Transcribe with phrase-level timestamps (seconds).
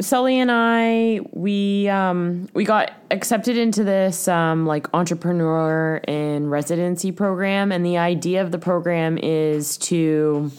[0.00, 7.10] Sully and I we um, we got accepted into this um, like entrepreneur in residency
[7.10, 10.52] program, and the idea of the program is to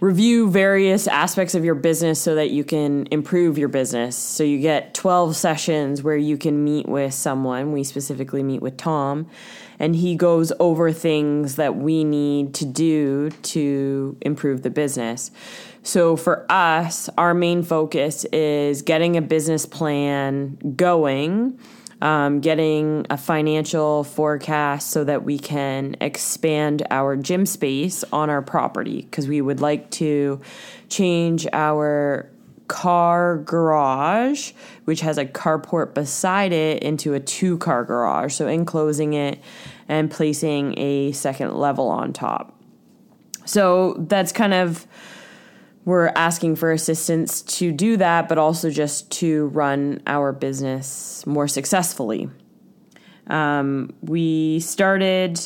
[0.00, 4.16] review various aspects of your business so that you can improve your business.
[4.16, 7.72] So you get 12 sessions where you can meet with someone.
[7.72, 9.28] We specifically meet with Tom,
[9.78, 15.30] and he goes over things that we need to do to improve the business.
[15.84, 21.58] So for us, our main focus is getting a business plan going,
[22.00, 28.40] um, getting a financial forecast so that we can expand our gym space on our
[28.40, 30.40] property because we would like to
[30.88, 32.30] change our
[32.66, 34.52] car garage,
[34.86, 38.32] which has a carport beside it, into a two car garage.
[38.32, 39.38] So enclosing it
[39.86, 42.58] and placing a second level on top.
[43.44, 44.86] So that's kind of
[45.84, 51.46] we're asking for assistance to do that, but also just to run our business more
[51.46, 52.30] successfully.
[53.26, 55.40] Um, we started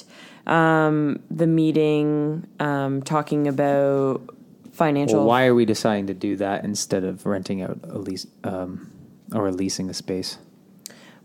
[0.46, 4.34] um, the meeting um, talking about
[4.72, 5.18] financial.
[5.18, 8.90] Well, why are we deciding to do that instead of renting out a lease um,
[9.34, 10.38] or leasing a space?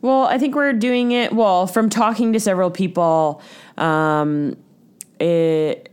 [0.02, 1.32] Well, I think we're doing it.
[1.32, 3.42] Well, from talking to several people,
[3.78, 4.58] um,
[5.20, 5.93] it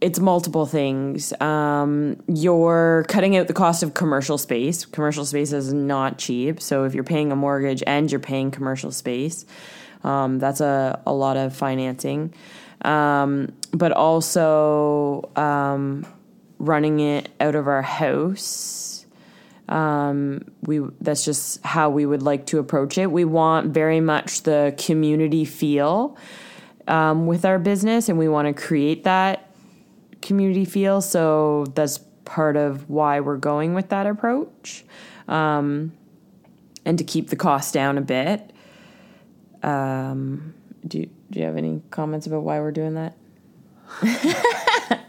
[0.00, 1.32] it's multiple things.
[1.40, 4.84] Um, you're cutting out the cost of commercial space.
[4.84, 6.60] Commercial space is not cheap.
[6.60, 9.44] So if you're paying a mortgage and you're paying commercial space,
[10.04, 12.32] um, that's a, a lot of financing.
[12.82, 16.06] Um, but also um,
[16.58, 19.04] running it out of our house.
[19.68, 23.10] Um, we that's just how we would like to approach it.
[23.10, 26.16] We want very much the community feel
[26.86, 29.47] um, with our business, and we want to create that
[30.22, 31.00] community feel.
[31.00, 34.84] So that's part of why we're going with that approach.
[35.26, 35.92] Um,
[36.84, 38.52] and to keep the cost down a bit.
[39.62, 40.54] Um,
[40.86, 43.16] do, you, do you have any comments about why we're doing that?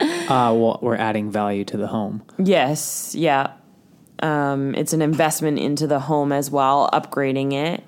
[0.00, 2.22] uh, well, we're adding value to the home.
[2.38, 3.52] Yes, yeah.
[4.20, 7.84] Um, it's an investment into the home as well, upgrading it.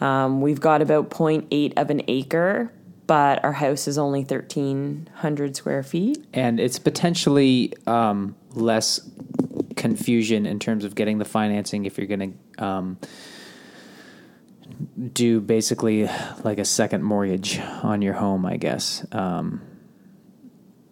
[0.00, 2.72] Um, we've got about 0.8 of an acre,
[3.06, 6.24] but our house is only 1,300 square feet.
[6.32, 9.00] And it's potentially um, less
[9.76, 12.98] confusion in terms of getting the financing if you're going to um,
[15.12, 16.08] do basically
[16.42, 19.06] like a second mortgage on your home, I guess.
[19.12, 19.62] Um,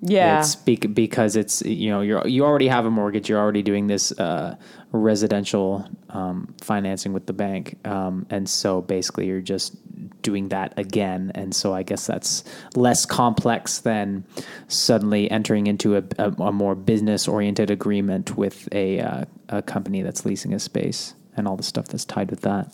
[0.07, 3.29] yeah, it's because it's you know you you already have a mortgage.
[3.29, 4.57] You're already doing this uh,
[4.93, 9.77] residential um, financing with the bank, um, and so basically you're just
[10.23, 11.33] doing that again.
[11.35, 12.45] And so I guess that's
[12.75, 14.25] less complex than
[14.69, 20.03] suddenly entering into a, a, a more business oriented agreement with a uh, a company
[20.03, 22.73] that's leasing a space and all the stuff that's tied with that.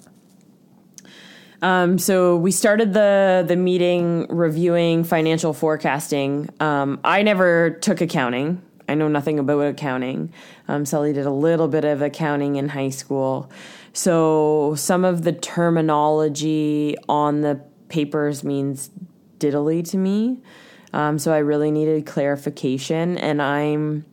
[1.62, 6.48] Um, so we started the the meeting reviewing financial forecasting.
[6.58, 8.62] Um, I never took accounting.
[8.88, 10.32] I know nothing about accounting.
[10.68, 13.50] Um, Sully did a little bit of accounting in high school,
[13.92, 18.90] so some of the terminology on the papers means
[19.38, 20.38] diddly to me.
[20.92, 24.04] Um, so I really needed clarification, and I'm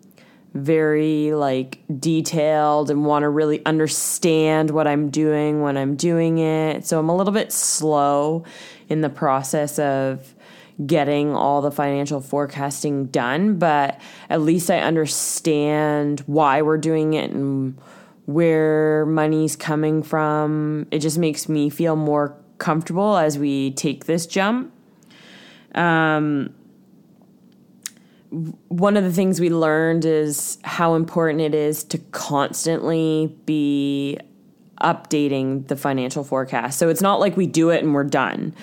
[0.63, 6.85] very like detailed and want to really understand what I'm doing when I'm doing it.
[6.85, 8.43] So I'm a little bit slow
[8.89, 10.33] in the process of
[10.85, 13.99] getting all the financial forecasting done, but
[14.29, 17.77] at least I understand why we're doing it and
[18.25, 20.85] where money's coming from.
[20.91, 24.71] It just makes me feel more comfortable as we take this jump.
[25.73, 26.53] Um,
[28.29, 34.19] one of the things we learned is how important it is to constantly be
[34.81, 36.77] updating the financial forecast.
[36.77, 38.53] So it's not like we do it and we're done.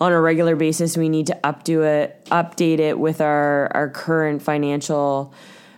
[0.00, 4.42] On a regular basis, we need to updo it, update it with our our current
[4.42, 5.32] financial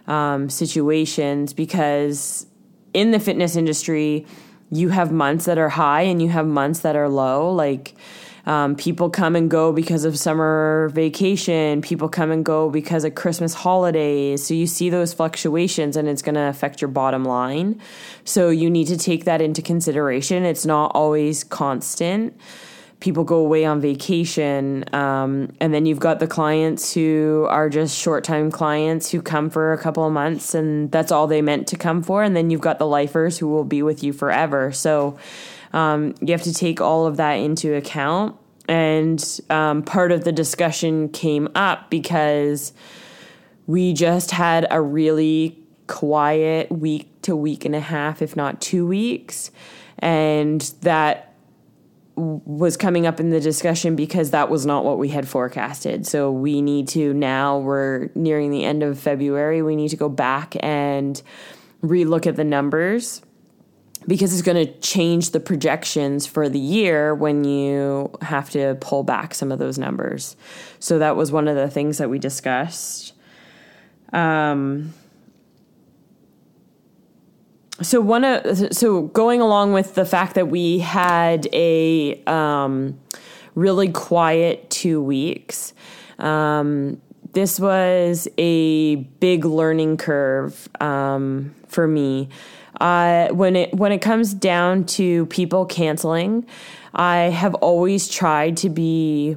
[0.06, 2.46] um, situations because
[2.94, 4.26] in the fitness industry,
[4.70, 7.52] you have months that are high and you have months that are low.
[7.52, 7.94] Like
[8.46, 11.81] um, people come and go because of summer vacation.
[11.81, 14.46] People come and go because of Christmas holidays.
[14.46, 17.81] So you see those fluctuations and it's going to affect your bottom line.
[18.25, 20.44] So you need to take that into consideration.
[20.44, 22.38] It's not always constant.
[23.00, 24.85] People go away on vacation.
[24.94, 29.49] Um, and then you've got the clients who are just short time clients who come
[29.49, 32.23] for a couple of months and that's all they meant to come for.
[32.23, 34.70] And then you've got the lifers who will be with you forever.
[34.70, 35.19] So,
[35.74, 38.36] um, you have to take all of that into account.
[38.68, 42.72] And um, part of the discussion came up because
[43.66, 48.86] we just had a really quiet week to week and a half, if not two
[48.86, 49.50] weeks.
[49.98, 51.34] And that
[52.14, 56.06] was coming up in the discussion because that was not what we had forecasted.
[56.06, 60.08] So we need to now, we're nearing the end of February, we need to go
[60.08, 61.20] back and
[61.82, 63.20] relook at the numbers
[64.06, 69.02] because it's going to change the projections for the year when you have to pull
[69.02, 70.36] back some of those numbers.
[70.78, 73.14] So that was one of the things that we discussed.
[74.12, 74.92] Um,
[77.82, 82.98] so one of so going along with the fact that we had a um,
[83.54, 85.74] really quiet two weeks
[86.20, 87.00] um,
[87.32, 92.28] this was a big learning curve um, for me
[92.80, 96.46] uh, when it when it comes down to people canceling
[96.94, 99.36] i have always tried to be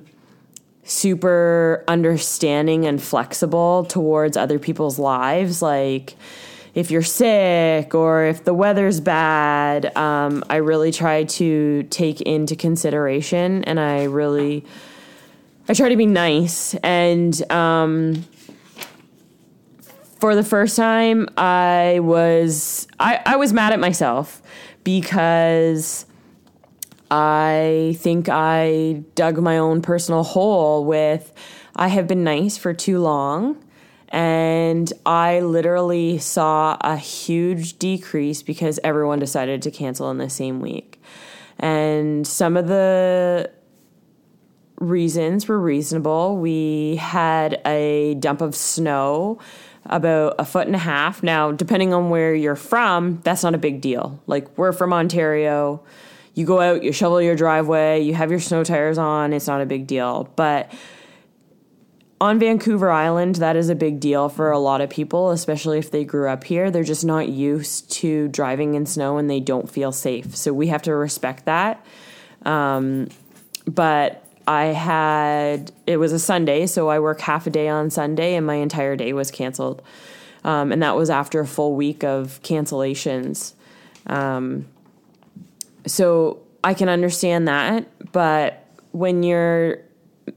[0.88, 5.62] super understanding and flexible towards other people's lives.
[5.62, 6.16] Like
[6.74, 12.56] if you're sick or if the weather's bad, um, I really try to take into
[12.56, 14.64] consideration and I really
[15.70, 18.26] I try to be nice and um,
[20.20, 24.42] for the first time I was I, I was mad at myself
[24.84, 26.06] because
[27.10, 31.34] I think I dug my own personal hole with
[31.76, 33.64] I have been nice for too long
[34.10, 40.62] and I literally saw a huge decrease because everyone decided to cancel in the same
[40.62, 41.02] week.
[41.60, 43.52] And some of the
[44.80, 46.38] reasons were reasonable.
[46.38, 49.40] We had a dump of snow
[49.90, 51.24] about a foot and a half.
[51.24, 54.22] Now, depending on where you're from, that's not a big deal.
[54.28, 55.84] Like, we're from Ontario.
[56.34, 59.62] You go out, you shovel your driveway, you have your snow tires on, it's not
[59.62, 60.32] a big deal.
[60.36, 60.72] But
[62.20, 65.92] on Vancouver Island, that is a big deal for a lot of people, especially if
[65.92, 66.70] they grew up here.
[66.70, 70.36] They're just not used to driving in snow and they don't feel safe.
[70.36, 71.86] So we have to respect that.
[72.46, 73.10] Um,
[73.66, 78.36] but I had, it was a Sunday, so I work half a day on Sunday
[78.36, 79.82] and my entire day was canceled.
[80.46, 83.54] Um, and that was after a full week of cancellations.
[84.06, 84.66] Um,
[85.86, 87.88] so I can understand that.
[88.14, 89.80] But when you're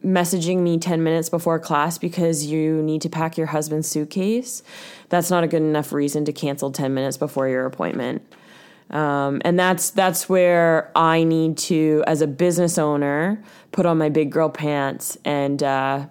[0.04, 4.62] messaging me 10 minutes before class because you need to pack your husband's suitcase,
[5.08, 8.22] that's not a good enough reason to cancel 10 minutes before your appointment.
[8.90, 13.42] Um, and that's that's where I need to, as a business owner,
[13.72, 16.06] put on my big girl pants and uh,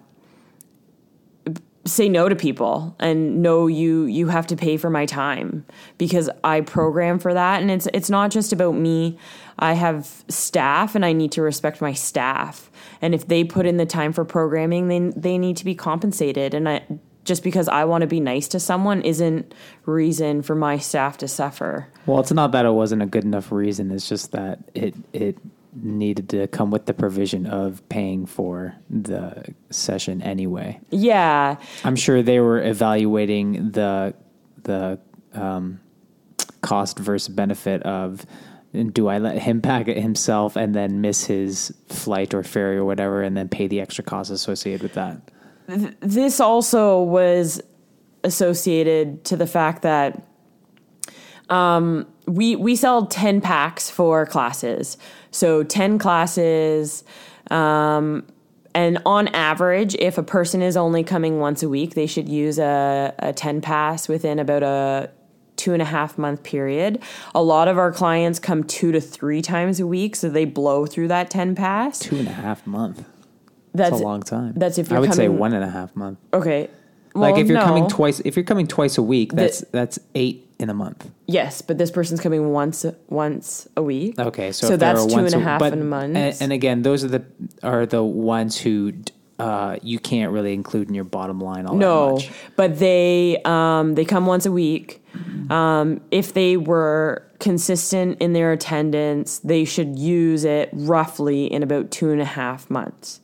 [1.84, 5.64] say no to people and know you you have to pay for my time
[5.98, 9.18] because I program for that and it's it's not just about me.
[9.58, 12.70] I have staff and I need to respect my staff.
[13.02, 16.54] And if they put in the time for programming, then they need to be compensated.
[16.54, 16.82] And I
[17.30, 19.54] just because I want to be nice to someone isn't
[19.86, 21.86] reason for my staff to suffer.
[22.04, 23.92] Well, it's not that it wasn't a good enough reason.
[23.92, 25.38] It's just that it it
[25.72, 30.80] needed to come with the provision of paying for the session anyway.
[30.90, 31.58] Yeah.
[31.84, 34.12] I'm sure they were evaluating the
[34.64, 34.98] the
[35.32, 35.78] um,
[36.62, 38.26] cost versus benefit of
[38.92, 42.84] do I let him pack it himself and then miss his flight or ferry or
[42.84, 45.30] whatever and then pay the extra costs associated with that?
[46.00, 47.60] This also was
[48.24, 50.26] associated to the fact that
[51.48, 54.96] um, we we sell 10 packs for classes.
[55.30, 57.04] So 10 classes
[57.50, 58.24] um,
[58.74, 62.58] and on average, if a person is only coming once a week, they should use
[62.58, 65.10] a, a 10 pass within about a
[65.56, 67.02] two and a half month period.
[67.34, 70.86] A lot of our clients come two to three times a week, so they blow
[70.86, 71.98] through that 10 pass.
[71.98, 73.04] Two and a half month.
[73.72, 74.54] That's, That's a long time.
[74.56, 76.18] That's if you're I would say one and a half month.
[76.32, 76.68] Okay.
[77.14, 77.64] like if you're no.
[77.64, 81.10] coming twice, if you're coming twice a week, that's that's eight in a month.
[81.26, 84.18] Yes, but this person's coming once once a week.
[84.18, 86.16] Okay, so so that's two and a half a month.
[86.16, 87.24] And, and again, those are the
[87.62, 88.92] are the ones who
[89.40, 92.30] uh, you can't really include in your bottom line all that no, much.
[92.56, 95.02] but they um, they come once a week.
[95.48, 101.90] Um, if they were consistent in their attendance, they should use it roughly in about
[101.90, 103.20] two and a half months.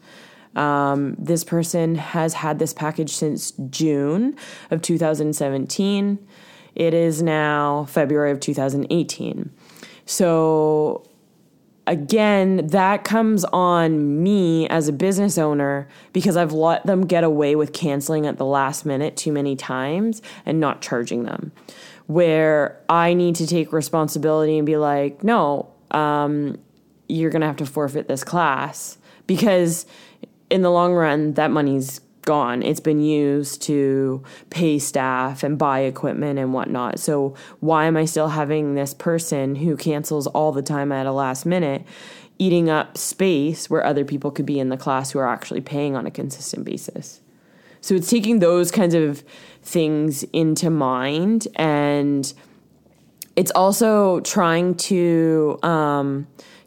[0.57, 4.37] Um, this person has had this package since June
[4.71, 6.27] of 2017.
[6.75, 9.51] It is now February of 2018.
[10.07, 11.07] So
[11.87, 17.55] again, that comes on me as a business owner because I've let them get away
[17.55, 21.53] with canceling at the last minute too many times and not charging them.
[22.07, 26.59] Where I need to take responsibility and be like, no, um,
[27.09, 29.87] you're going to have to forfeit this class because
[30.51, 32.63] in the long run, that money's gone.
[32.63, 36.99] It's been used to pay staff and buy equipment and whatnot.
[36.99, 41.13] So why am I still having this person who cancels all the time at a
[41.13, 41.85] last minute
[42.39, 45.97] eating up space where other people could be in the class who are actually paying
[45.97, 47.21] on a consistent basis?
[47.81, 49.23] So it's taking those kinds of
[49.63, 52.33] things into mind and
[53.37, 56.27] it's also trying to um,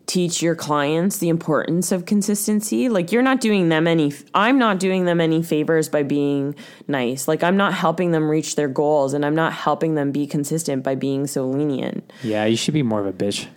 [0.09, 2.89] teach your clients the importance of consistency.
[2.89, 6.55] Like you're not doing them any I'm not doing them any favors by being
[6.87, 7.27] nice.
[7.27, 10.83] Like I'm not helping them reach their goals and I'm not helping them be consistent
[10.83, 12.11] by being so lenient.
[12.23, 13.47] Yeah, you should be more of a bitch.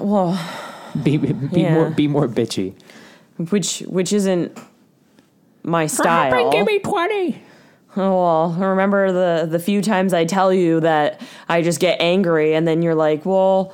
[0.00, 0.38] Well,
[1.02, 1.74] Be be Yeah.
[1.74, 2.72] more be more bitchy.
[3.50, 4.56] which which isn't
[5.62, 6.50] my style.
[6.50, 7.42] Give me twenty.
[7.96, 12.54] Oh, well, remember the the few times I tell you that I just get angry
[12.54, 13.72] and then you're like, "Well,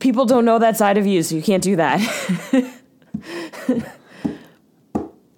[0.00, 2.00] people don't know that side of you, so you can't do that."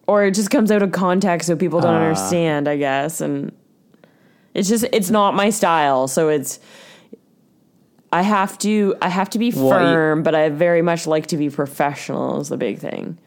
[0.06, 2.02] or it just comes out of context so people don't Ah.
[2.02, 3.52] understand, I guess, and
[4.54, 6.58] it's just it's not my style, so it's
[8.12, 11.36] I have to I have to be you- firm, but I very much like to
[11.36, 13.18] be professional is the big thing.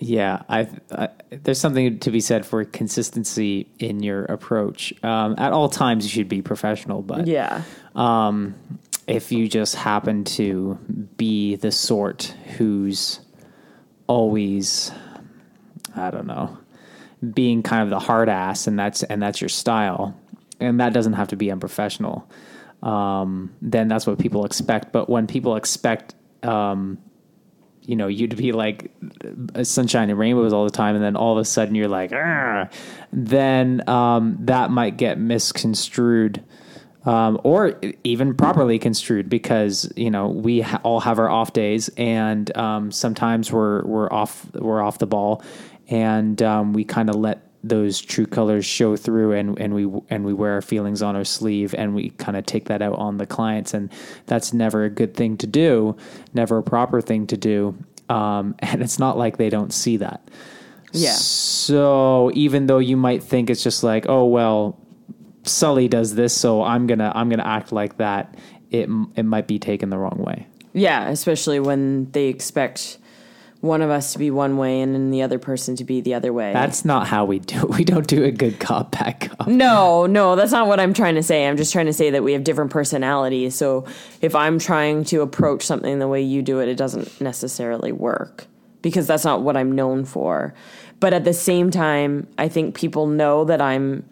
[0.00, 4.92] Yeah, I, I there's something to be said for consistency in your approach.
[5.02, 7.62] Um, at all times, you should be professional, but Yeah.
[7.96, 8.54] um,
[9.08, 10.78] if you just happen to
[11.16, 13.20] be the sort who's
[14.06, 14.92] always,
[15.96, 16.58] I don't know,
[17.34, 20.14] being kind of the hard ass, and that's and that's your style,
[20.60, 22.30] and that doesn't have to be unprofessional.
[22.82, 24.92] Um, then that's what people expect.
[24.92, 26.98] But when people expect, um,
[27.82, 28.92] you know, you to be like
[29.54, 32.10] uh, sunshine and rainbows all the time, and then all of a sudden you're like,
[32.10, 32.70] "Argh,"
[33.10, 36.44] then um, that might get misconstrued.
[37.04, 41.88] Um, or even properly construed because you know we ha- all have our off days
[41.96, 45.42] and um, sometimes we're we're off we're off the ball
[45.88, 50.24] and um, we kind of let those true colors show through and, and we and
[50.24, 53.16] we wear our feelings on our sleeve and we kind of take that out on
[53.16, 53.90] the clients and
[54.26, 55.96] that's never a good thing to do
[56.34, 57.76] never a proper thing to do
[58.08, 60.28] um, and it's not like they don't see that
[60.92, 61.12] Yeah.
[61.12, 64.78] so even though you might think it's just like oh well
[65.48, 68.36] Sully does this so I'm gonna I'm gonna act like that
[68.70, 72.98] it it might be taken the wrong way Yeah, especially when they expect
[73.60, 76.14] one of us to be one way and then the other person to be the
[76.14, 76.52] other way.
[76.52, 80.06] that's not how we do it we don't do a good cop bad cop no,
[80.06, 81.46] no, that's not what I'm trying to say.
[81.48, 83.54] I'm just trying to say that we have different personalities.
[83.54, 83.86] So
[84.20, 88.46] if I'm trying to approach something the way you do it, it doesn't necessarily work
[88.82, 90.54] because that's not what I'm known for.
[91.00, 94.04] But at the same time, I think people know that I'm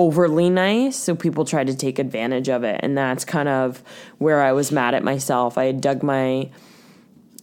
[0.00, 2.80] overly nice, so people try to take advantage of it.
[2.82, 3.82] And that's kind of
[4.16, 5.58] where I was mad at myself.
[5.58, 6.50] I had dug my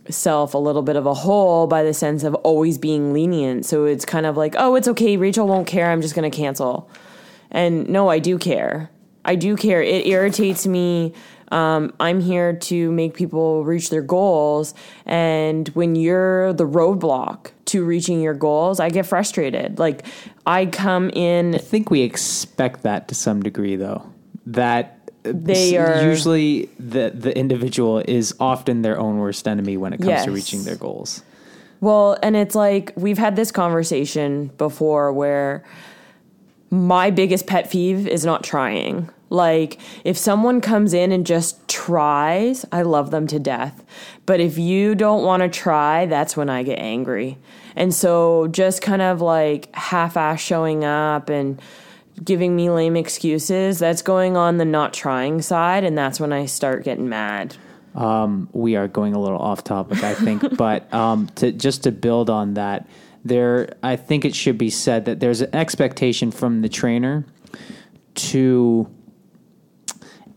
[0.09, 3.67] self a little bit of a hole by the sense of always being lenient.
[3.67, 5.17] So it's kind of like, oh, it's okay.
[5.17, 5.91] Rachel won't care.
[5.91, 6.89] I'm just going to cancel.
[7.51, 8.89] And no, I do care.
[9.23, 9.83] I do care.
[9.83, 11.13] It irritates me.
[11.51, 14.73] Um, I'm here to make people reach their goals.
[15.05, 19.79] And when you're the roadblock to reaching your goals, I get frustrated.
[19.79, 20.05] Like,
[20.45, 24.03] I come in I think we expect that to some degree, though.
[24.45, 29.97] That They are- usually the the individual is often their own worst enemy when it
[29.97, 30.25] comes Yes.
[30.25, 31.21] to reaching their goals.
[31.81, 35.63] Well, and it's like we've had this conversation before where
[36.71, 39.09] my biggest pet peeve is not trying.
[39.29, 43.83] Like, if someone comes in and just tries, I love them to death.
[44.25, 47.37] But if you don't want to try, that's when I get angry.
[47.75, 51.61] And so, just kind of like half ass showing up and
[52.23, 55.83] giving me lame excuses, that's going on the not trying side.
[55.83, 57.55] And that's when I start getting mad.
[57.95, 61.91] Um, we are going a little off topic, I think, but um, to just to
[61.91, 62.87] build on that,
[63.25, 67.25] there, I think it should be said that there's an expectation from the trainer
[68.15, 68.89] to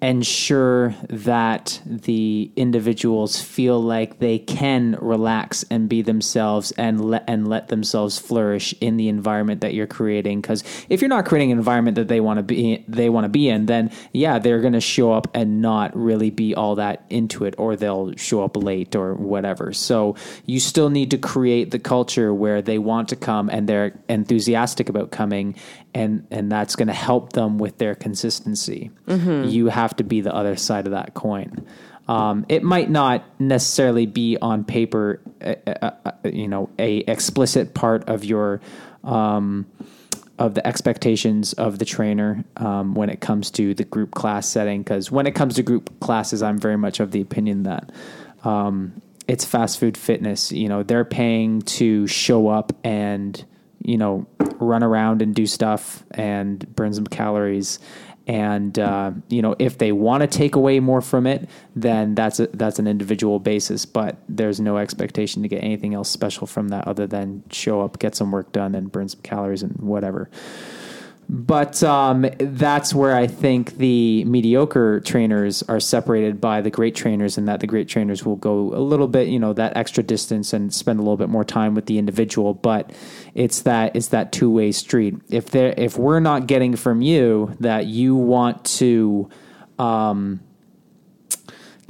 [0.03, 7.49] ensure that the individuals feel like they can relax and be themselves and let and
[7.49, 10.41] let themselves flourish in the environment that you're creating.
[10.41, 13.29] Because if you're not creating an environment that they want to be they want to
[13.29, 17.05] be in then yeah they're going to show up and not really be all that
[17.11, 19.73] into it or they'll show up late or whatever.
[19.73, 20.17] So
[20.47, 24.89] you still need to create the culture where they want to come and they're enthusiastic
[24.89, 25.57] about coming
[25.95, 28.91] and and that's going to help them with their consistency.
[29.49, 31.67] You have to be the other side of that coin.
[32.09, 37.75] Um, it might not necessarily be on paper uh, uh, uh, you know a explicit
[37.75, 38.61] part of your
[39.05, 39.67] um,
[40.39, 44.83] of the expectations of the trainer um, when it comes to the group class setting
[44.83, 47.93] because when it comes to group classes i'm very much of the opinion that
[48.43, 50.51] um, it's fast food fitness.
[50.51, 53.43] You know they're paying to show up and
[53.83, 54.27] you know,
[54.59, 57.79] run around and do stuff and burn some calories.
[58.27, 62.39] And uh, you know, if they want to take away more from it, then that's
[62.39, 63.87] a, that's an individual basis.
[63.87, 67.99] But there's no expectation to get anything else special from that other than show up,
[67.99, 70.31] get some work done, and burn some calories and whatever.
[71.33, 77.39] But um, that's where I think the mediocre trainers are separated by the great trainers,
[77.39, 80.53] and that the great trainers will go a little bit, you know, that extra distance
[80.53, 82.53] and spend a little bit more time with the individual.
[82.53, 82.91] But
[83.33, 85.19] it's that it's that two way street.
[85.31, 89.31] If there, if we're not getting from you that you want to.
[89.79, 90.41] Um,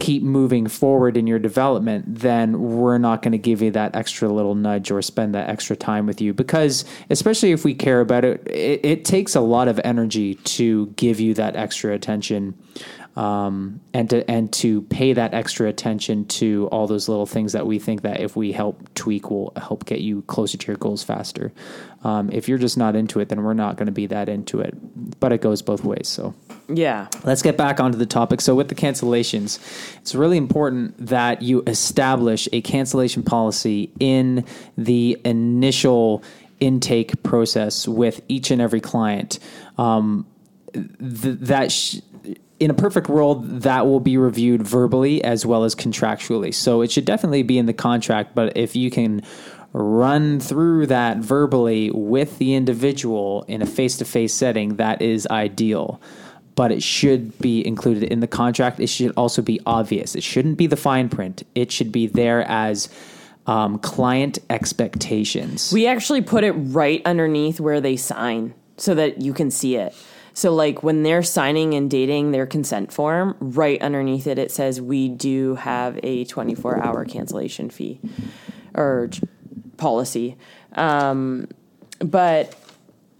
[0.00, 4.28] keep moving forward in your development, then we're not going to give you that extra
[4.28, 6.34] little nudge or spend that extra time with you.
[6.34, 10.86] Because, especially if we care about it, it, it takes a lot of energy to
[10.96, 12.58] give you that extra attention.
[13.20, 17.66] Um, and to and to pay that extra attention to all those little things that
[17.66, 21.02] we think that if we help tweak will help get you closer to your goals
[21.02, 21.52] faster.
[22.02, 24.60] Um, if you're just not into it, then we're not going to be that into
[24.60, 24.74] it.
[25.20, 26.08] But it goes both ways.
[26.08, 26.34] So
[26.66, 27.08] Yeah.
[27.22, 28.40] Let's get back onto the topic.
[28.40, 29.58] So, with the cancellations,
[30.00, 34.46] it's really important that you establish a cancellation policy in
[34.78, 36.22] the initial
[36.58, 39.38] intake process with each and every client.
[39.76, 40.26] Um,
[40.72, 41.98] th- that sh-
[42.60, 46.54] in a perfect world, that will be reviewed verbally as well as contractually.
[46.54, 48.34] So, it should definitely be in the contract.
[48.34, 49.22] But if you can
[49.72, 55.26] run through that verbally with the individual in a face to face setting, that is
[55.28, 56.00] ideal
[56.60, 58.80] but it should be included in the contract.
[58.80, 60.14] It should also be obvious.
[60.14, 61.42] It shouldn't be the fine print.
[61.54, 62.90] It should be there as
[63.46, 65.72] um, client expectations.
[65.72, 69.94] We actually put it right underneath where they sign so that you can see it.
[70.34, 74.80] So, like when they're signing and dating their consent form, right underneath it, it says
[74.80, 78.00] we do have a 24 hour cancellation fee
[78.74, 79.10] or
[79.76, 80.36] policy.
[80.74, 81.48] Um,
[81.98, 82.54] but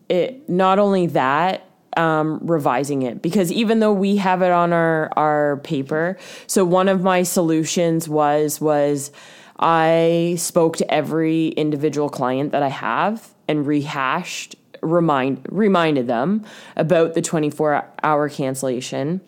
[0.08, 5.10] it not only that, um, revising it because even though we have it on our
[5.16, 9.10] our paper, so one of my solutions was was
[9.58, 16.44] I spoke to every individual client that I have and rehashed remind reminded them
[16.76, 19.20] about the 24 hour cancellation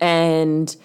[0.00, 0.76] and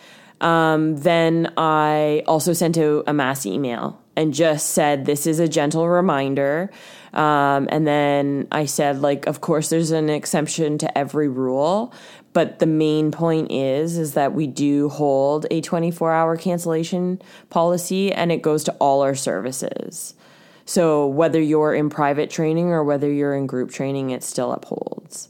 [0.41, 5.47] um, then I also sent out a mass email and just said, This is a
[5.47, 6.71] gentle reminder.
[7.13, 11.93] Um, and then I said, like, of course, there's an exception to every rule.
[12.33, 18.13] But the main point is, is that we do hold a 24 hour cancellation policy
[18.13, 20.13] and it goes to all our services.
[20.69, 25.29] So whether you're in private training or whether you're in group training, it still upholds.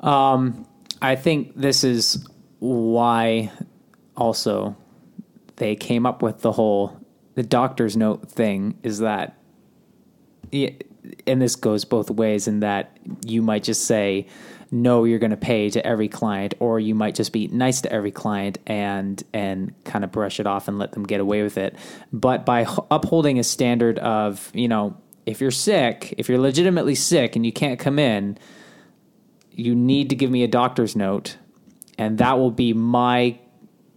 [0.00, 0.66] Um,
[1.00, 2.26] I think this is
[2.58, 3.52] why
[4.16, 4.76] also
[5.54, 7.00] they came up with the whole
[7.36, 9.38] the doctor's note thing is that
[10.52, 14.26] and this goes both ways in that you might just say
[14.70, 17.92] no you're going to pay to every client or you might just be nice to
[17.92, 21.56] every client and and kind of brush it off and let them get away with
[21.56, 21.76] it
[22.12, 27.36] but by upholding a standard of you know if you're sick if you're legitimately sick
[27.36, 28.36] and you can't come in
[29.50, 31.36] you need to give me a doctor's note
[31.98, 33.38] and that will be my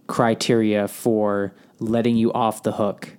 [0.06, 3.16] criteria for letting you off the hook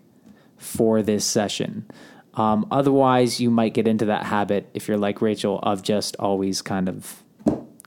[0.58, 1.90] for this session.
[2.36, 6.62] Um, otherwise, you might get into that habit if you're like Rachel of just always
[6.62, 7.24] kind of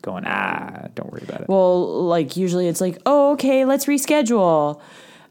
[0.05, 1.49] going, ah, don't worry about it.
[1.49, 4.81] Well, like usually it's like, oh, okay, let's reschedule.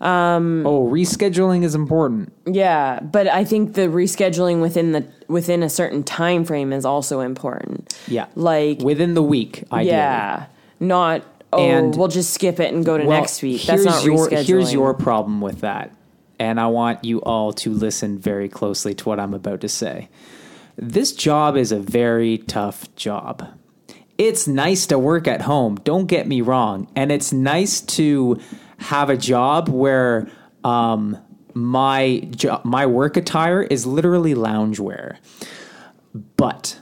[0.01, 2.33] oh, rescheduling is important.
[2.45, 7.21] Yeah, but I think the rescheduling within the within a certain time frame is also
[7.21, 7.97] important.
[8.07, 9.91] Yeah, Like within the week, ideally.
[9.91, 10.45] yeah,
[10.79, 13.61] not oh, And- we'll just skip it and go to Well, next week.
[13.63, 14.45] That's not your, rescheduling.
[14.45, 15.95] Here's your problem with that.
[16.39, 20.09] And I want you all to listen very closely to what I'm about to say.
[20.75, 23.47] This job is a very tough job.
[24.17, 26.91] It's nice to work at home, don't get me wrong.
[26.95, 28.39] And it's nice to
[28.77, 30.29] have a job where
[30.63, 31.17] um,
[31.53, 35.17] my, jo- my work attire is literally loungewear.
[36.37, 36.79] But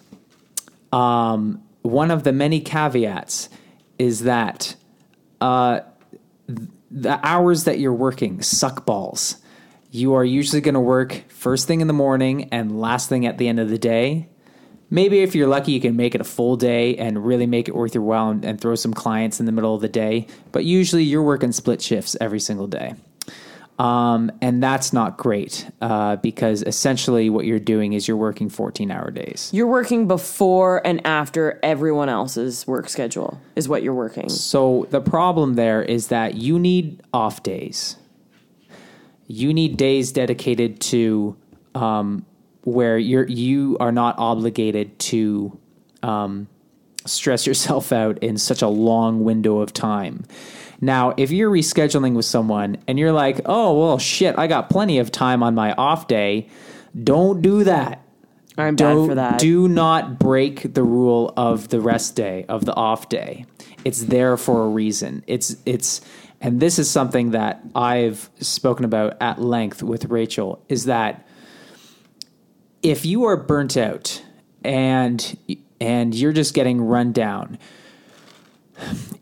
[0.91, 3.49] um, one of the many caveats
[3.97, 4.75] is that
[5.39, 5.81] uh,
[6.91, 9.37] the hours that you're working suck balls.
[9.91, 13.37] You are usually going to work first thing in the morning and last thing at
[13.37, 14.29] the end of the day.
[14.93, 17.75] Maybe if you're lucky, you can make it a full day and really make it
[17.75, 20.27] worth your while and, and throw some clients in the middle of the day.
[20.51, 22.95] But usually you're working split shifts every single day.
[23.79, 28.91] Um, and that's not great uh, because essentially what you're doing is you're working 14
[28.91, 29.49] hour days.
[29.53, 34.29] You're working before and after everyone else's work schedule is what you're working.
[34.29, 37.95] So the problem there is that you need off days.
[39.25, 41.37] You need days dedicated to
[41.73, 42.25] um,
[42.63, 45.57] where you're you are not obligated to
[46.03, 46.47] um,
[47.05, 50.25] stress yourself out in such a long window of time.
[50.83, 54.97] Now, if you're rescheduling with someone and you're like, "Oh, well, shit, I got plenty
[54.99, 56.47] of time on my off day,"
[57.03, 58.03] don't do that.
[58.57, 59.39] I'm bad for that.
[59.39, 63.45] Do not break the rule of the rest day of the off day.
[63.85, 65.23] It's there for a reason.
[65.27, 66.01] It's it's
[66.41, 71.27] and this is something that I've spoken about at length with Rachel is that
[72.83, 74.21] if you are burnt out
[74.63, 75.37] and
[75.79, 77.57] and you're just getting run down,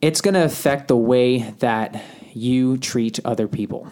[0.01, 2.01] it's going to affect the way that
[2.33, 3.87] you treat other people.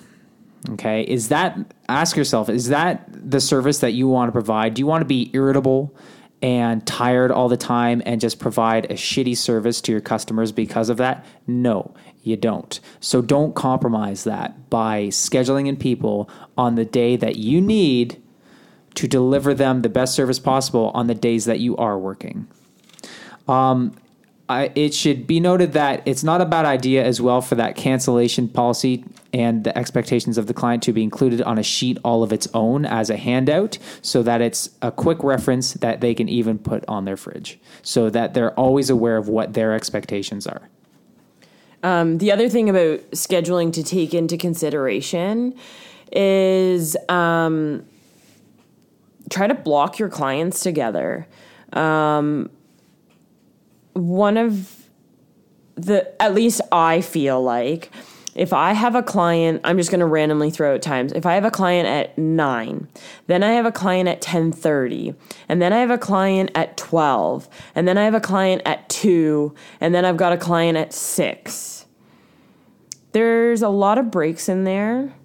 [0.71, 1.03] Okay.
[1.03, 4.73] Is that, ask yourself, is that the service that you want to provide?
[4.73, 5.95] Do you want to be irritable
[6.41, 10.89] and tired all the time and just provide a shitty service to your customers because
[10.89, 11.25] of that?
[11.45, 12.79] No, you don't.
[12.99, 18.21] So don't compromise that by scheduling in people on the day that you need
[18.97, 22.47] to deliver them the best service possible on the days that you are working.
[24.49, 27.75] I, it should be noted that it's not a bad idea as well for that
[27.75, 32.23] cancellation policy and the expectations of the client to be included on a sheet all
[32.23, 36.29] of its own as a handout so that it's a quick reference that they can
[36.29, 40.69] even put on their fridge so that they're always aware of what their expectations are.
[41.83, 45.55] Um, the other thing about scheduling to take into consideration
[46.11, 47.85] is um,
[49.29, 51.27] try to block your clients together.
[51.73, 52.49] Um,
[53.93, 54.87] one of
[55.75, 57.91] the, at least I feel like,
[58.37, 61.11] if I have a client, I'm just going to randomly throw out times.
[61.11, 62.87] If I have a client at 9,
[63.25, 65.15] then I have a client at 10:30,
[65.49, 68.87] and then I have a client at 12, and then I have a client at
[68.89, 71.87] 2, and then I've got a client at 6.
[73.11, 75.15] There's a lot of breaks in there,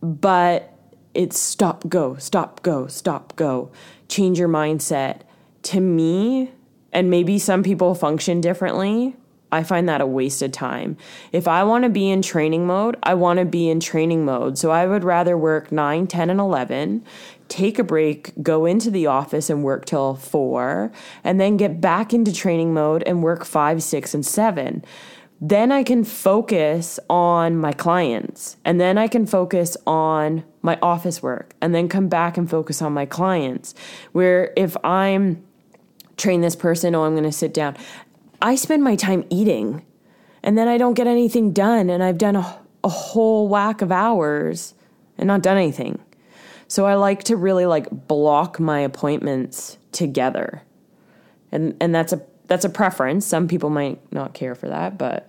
[0.00, 0.71] but
[1.14, 3.70] it's stop go, stop go, stop go.
[4.08, 5.22] Change your mindset.
[5.64, 6.50] To me,
[6.92, 9.16] and maybe some people function differently,
[9.52, 10.96] I find that a waste of time.
[11.30, 14.56] If I want to be in training mode, I want to be in training mode.
[14.56, 17.04] So I would rather work 9, 10, and 11,
[17.48, 20.90] take a break, go into the office and work till 4,
[21.22, 24.84] and then get back into training mode and work 5, 6, and 7.
[25.44, 31.20] Then I can focus on my clients, and then I can focus on my office
[31.20, 33.74] work, and then come back and focus on my clients.
[34.12, 35.42] Where if I'm
[36.16, 37.76] train this person, oh, I'm going to sit down.
[38.40, 39.84] I spend my time eating
[40.42, 43.92] and then I don't get anything done and I've done a, a whole whack of
[43.92, 44.74] hours
[45.18, 46.00] and not done anything.
[46.68, 50.62] So I like to really like block my appointments together.
[51.50, 53.26] And and that's a that's a preference.
[53.26, 55.28] Some people might not care for that, but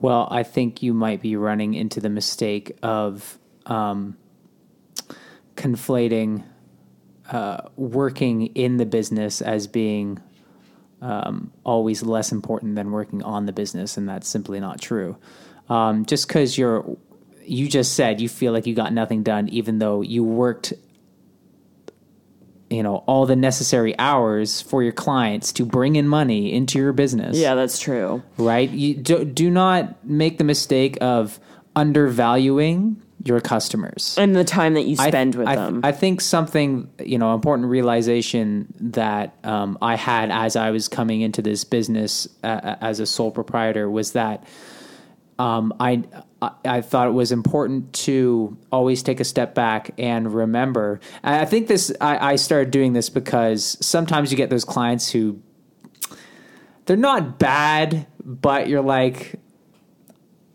[0.00, 4.16] Well, I think you might be running into the mistake of um,
[5.54, 6.44] conflating
[7.30, 10.20] uh, working in the business as being
[11.02, 15.16] um, always less important than working on the business, and that's simply not true.
[15.68, 16.96] Um, just because you're,
[17.44, 20.72] you just said you feel like you got nothing done, even though you worked
[22.76, 26.92] you know all the necessary hours for your clients to bring in money into your
[26.92, 28.22] business yeah, that's true.
[28.36, 28.68] right?
[28.70, 31.40] You do, do not make the mistake of
[31.74, 34.14] undervaluing your customers.
[34.18, 35.80] And the time that you I- spend with I, them.
[35.82, 41.22] I think something, you know, important realization that um, I had as I was coming
[41.22, 44.44] into this business uh, as a sole proprietor was that
[45.38, 46.02] um, I,
[46.40, 51.00] I I thought it was important to always take a step back and remember.
[51.22, 55.40] I think this I, I started doing this because sometimes you get those clients who
[56.86, 59.34] they're not bad, but you're like,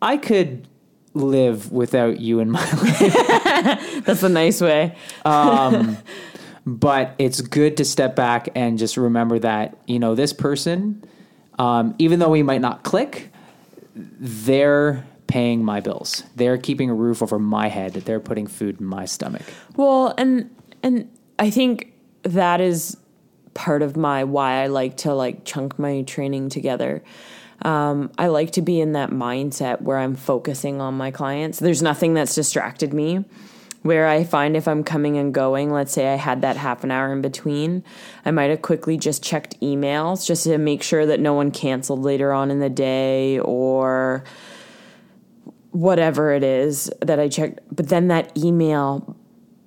[0.01, 0.67] I could
[1.13, 4.03] live without you in my life.
[4.05, 4.95] that's a nice way.
[6.65, 11.03] but it's good to step back and just remember that you know this person
[11.57, 13.30] um, even though we might not click
[13.95, 18.79] they're paying my bills they're keeping a roof over my head that they're putting food
[18.79, 19.43] in my stomach
[19.75, 20.49] Well, and
[20.83, 22.97] and I think that is
[23.53, 27.03] part of my why I like to like chunk my training together.
[27.63, 31.59] Um, I like to be in that mindset where I'm focusing on my clients.
[31.59, 33.25] There's nothing that's distracted me.
[33.83, 36.91] Where I find if I'm coming and going, let's say I had that half an
[36.91, 37.83] hour in between,
[38.23, 42.03] I might have quickly just checked emails just to make sure that no one canceled
[42.03, 44.23] later on in the day or
[45.71, 47.59] whatever it is that I checked.
[47.71, 49.17] But then that email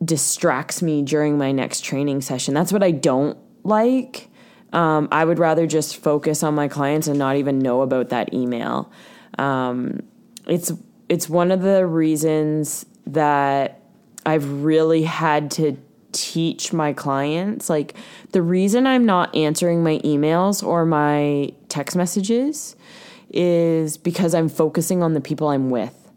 [0.04, 2.54] distracts me during my next training session.
[2.54, 4.28] That's what I don't like.
[4.72, 8.34] Um, I would rather just focus on my clients and not even know about that
[8.34, 8.92] email.
[9.38, 10.00] Um,
[10.46, 10.72] it's
[11.08, 13.83] it's one of the reasons that
[14.26, 15.76] I've really had to
[16.12, 17.94] teach my clients like
[18.30, 22.76] the reason I'm not answering my emails or my text messages
[23.30, 26.12] is because I'm focusing on the people I'm with.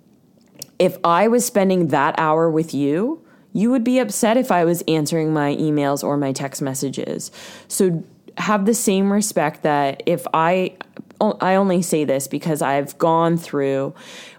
[0.78, 4.84] If I was spending that hour with you, you would be upset if I was
[4.88, 7.32] answering my emails or my text messages.
[7.68, 8.04] So
[8.38, 10.78] have the same respect that if I
[11.20, 13.96] I only say this because I've gone through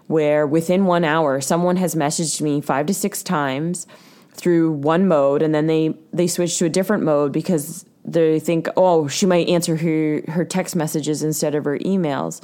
[0.09, 3.85] where within 1 hour someone has messaged me 5 to 6 times
[4.33, 8.67] through one mode and then they they switch to a different mode because they think
[8.75, 12.41] oh she might answer her her text messages instead of her emails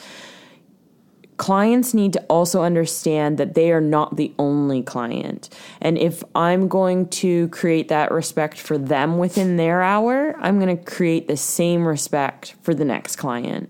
[1.37, 5.49] clients need to also understand that they are not the only client.
[5.81, 10.75] And if I'm going to create that respect for them within their hour, I'm going
[10.77, 13.69] to create the same respect for the next client.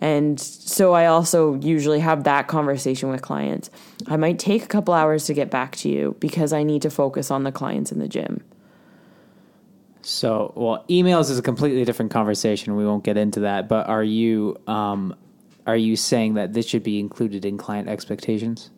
[0.00, 3.70] And so I also usually have that conversation with clients.
[4.06, 6.90] I might take a couple hours to get back to you because I need to
[6.90, 8.42] focus on the clients in the gym.
[10.02, 12.76] So, well, emails is a completely different conversation.
[12.76, 13.68] We won't get into that.
[13.68, 15.14] But are you um,
[15.66, 18.70] are you saying that this should be included in client expectations?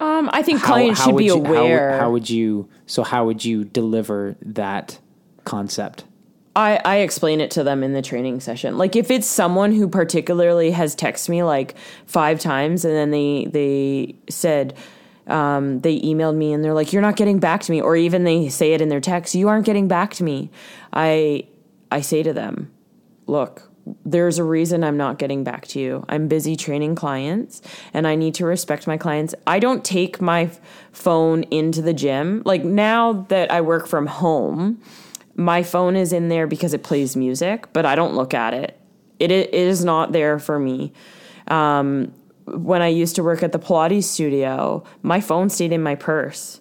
[0.00, 1.92] Um, I think clients how, how should be you, aware.
[1.92, 2.68] How, how, would you?
[2.86, 4.98] So how would you deliver that
[5.44, 6.04] concept?
[6.56, 8.78] I, I explain it to them in the training session.
[8.78, 11.74] Like if it's someone who particularly has texted me like
[12.06, 14.76] five times and then they they said
[15.26, 18.24] um, they emailed me and they're like, You're not getting back to me, or even
[18.24, 20.50] they say it in their text, you aren't getting back to me.
[20.92, 21.46] I
[21.90, 22.70] I say to them,
[23.26, 23.70] Look,
[24.04, 26.04] there's a reason I'm not getting back to you.
[26.08, 27.62] I'm busy training clients
[27.92, 29.34] and I need to respect my clients.
[29.46, 30.50] I don't take my
[30.92, 32.42] phone into the gym.
[32.44, 34.80] Like now that I work from home,
[35.36, 38.78] my phone is in there because it plays music, but I don't look at it.
[39.18, 40.92] It, it is not there for me.
[41.48, 42.12] Um,
[42.46, 46.60] when I used to work at the Pilates studio, my phone stayed in my purse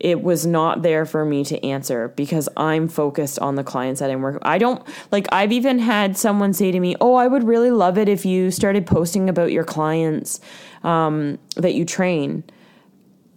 [0.00, 4.10] it was not there for me to answer because I'm focused on the clients that
[4.10, 4.40] I'm working.
[4.42, 7.98] I don't like I've even had someone say to me, "Oh, I would really love
[7.98, 10.40] it if you started posting about your clients
[10.82, 12.42] um, that you train."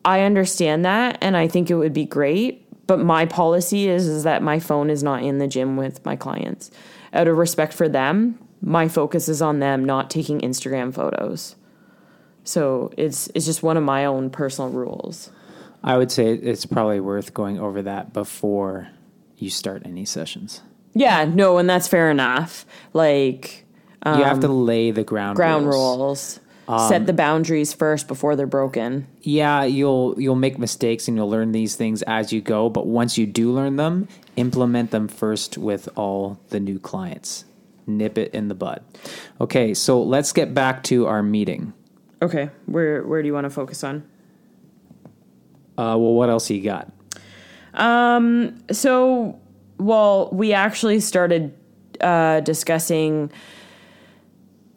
[0.05, 2.62] I understand that, and I think it would be great.
[2.85, 6.15] But my policy is is that my phone is not in the gym with my
[6.15, 6.69] clients.
[7.13, 11.55] Out of respect for them, my focus is on them, not taking Instagram photos.
[12.43, 15.31] So it's it's just one of my own personal rules.
[15.83, 18.89] I would say it's probably worth going over that before
[19.37, 20.61] you start any sessions.
[20.93, 22.65] Yeah, no, and that's fair enough.
[22.93, 23.65] Like
[24.03, 25.97] um, you have to um, lay the ground ground rules.
[25.97, 26.39] rules.
[26.67, 29.07] Um, Set the boundaries first before they're broken.
[29.21, 33.17] Yeah, you'll you'll make mistakes and you'll learn these things as you go, but once
[33.17, 37.45] you do learn them, implement them first with all the new clients.
[37.85, 38.81] Nip it in the bud.
[39.41, 41.73] Okay, so let's get back to our meeting.
[42.21, 44.03] Okay, where where do you want to focus on?
[45.77, 46.91] Uh, well, what else you got?
[47.73, 49.39] Um, so,
[49.79, 51.53] well, we actually started
[51.99, 53.31] uh, discussing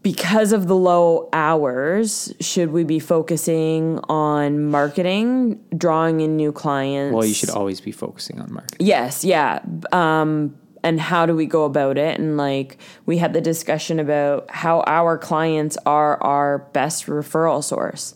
[0.06, 7.12] because of the low hours, should we be focusing on marketing, drawing in new clients?
[7.12, 8.86] Well, you should always be focusing on marketing.
[8.86, 9.58] Yes, yeah.
[9.90, 12.20] Um, and how do we go about it?
[12.20, 18.14] And like, we had the discussion about how our clients are our best referral source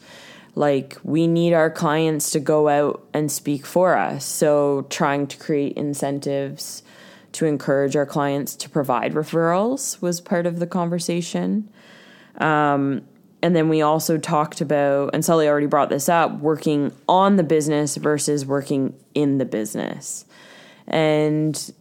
[0.55, 5.37] like we need our clients to go out and speak for us so trying to
[5.37, 6.83] create incentives
[7.31, 11.69] to encourage our clients to provide referrals was part of the conversation
[12.41, 13.03] um,
[13.43, 17.43] and then we also talked about and sully already brought this up working on the
[17.43, 20.25] business versus working in the business
[20.87, 21.73] and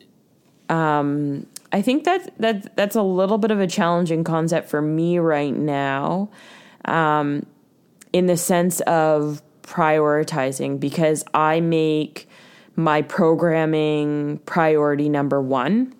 [0.70, 5.18] um, i think that, that that's a little bit of a challenging concept for me
[5.18, 6.30] right now
[6.86, 7.46] um,
[8.14, 12.28] in the sense of prioritizing because I make
[12.76, 15.94] my programming priority number one.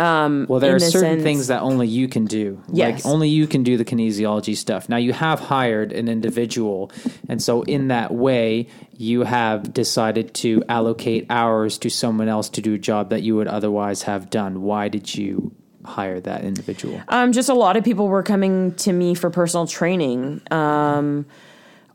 [0.00, 2.62] Um, well, there are the certain sense, things that only you can do.
[2.72, 3.04] Yes.
[3.04, 4.88] Like only you can do the kinesiology stuff.
[4.88, 6.90] Now you have hired an individual,
[7.28, 12.62] and so in that way, you have decided to allocate hours to someone else to
[12.62, 14.62] do a job that you would otherwise have done.
[14.62, 17.02] Why did you hire that individual?
[17.08, 20.40] Um, just a lot of people were coming to me for personal training.
[20.50, 21.26] Um,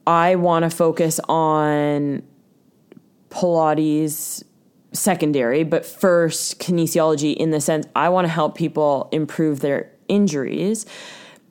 [0.06, 2.22] I want to focus on
[3.30, 4.44] Pilates
[4.96, 10.86] secondary, but first kinesiology in the sense I want to help people improve their injuries.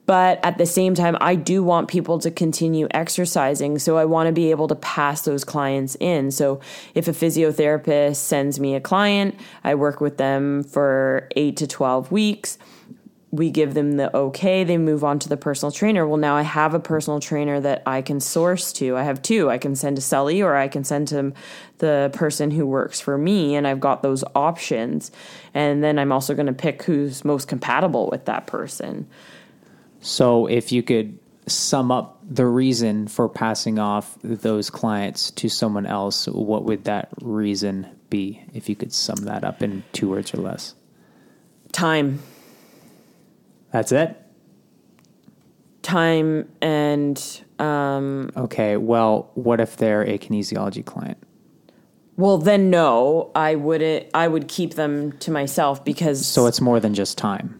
[0.06, 3.78] But at the same time, I do want people to continue exercising.
[3.78, 6.30] So I want to be able to pass those clients in.
[6.30, 6.60] So
[6.94, 12.12] if a physiotherapist sends me a client, I work with them for eight to 12
[12.12, 12.58] weeks.
[13.34, 16.06] We give them the okay, they move on to the personal trainer.
[16.06, 18.96] Well, now I have a personal trainer that I can source to.
[18.96, 19.50] I have two.
[19.50, 21.32] I can send to Sully or I can send to
[21.78, 25.10] the person who works for me, and I've got those options.
[25.52, 29.08] And then I'm also going to pick who's most compatible with that person.
[30.00, 35.86] So, if you could sum up the reason for passing off those clients to someone
[35.86, 38.42] else, what would that reason be?
[38.52, 40.74] If you could sum that up in two words or less,
[41.72, 42.20] time.
[43.74, 44.16] That's it.
[45.82, 47.20] Time and
[47.58, 48.76] um, Okay.
[48.76, 51.18] Well, what if they're a kinesiology client?
[52.16, 54.06] well, then no, I wouldn't.
[54.14, 57.58] I would keep them to myself because So it's more than just time.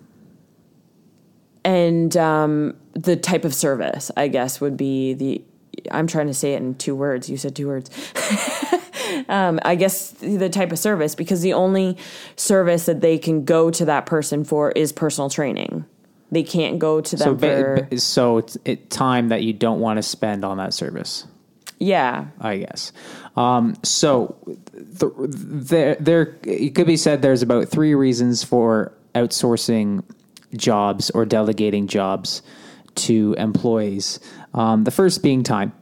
[1.65, 5.43] and um, the type of service, I guess, would be the.
[5.91, 7.29] I'm trying to say it in two words.
[7.29, 7.91] You said two words.
[9.29, 11.97] um, I guess the type of service, because the only
[12.37, 15.85] service that they can go to that person for is personal training.
[16.35, 17.87] They can't go to them So, for.
[17.91, 21.27] ba- so it's it, time that you don't want to spend on that service.
[21.79, 22.27] yeah.
[22.41, 22.93] I guess.
[23.37, 24.37] Um, so
[25.01, 30.05] th- there, there, it could be said there's about three reasons for outsourcing
[30.57, 32.43] jobs or delegating jobs
[32.97, 34.21] to employees.
[34.55, 35.73] Um, the first being time.